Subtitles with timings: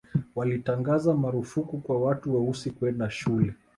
[0.35, 3.53] walitangaza marufuku kwa watu weusi kwenda shule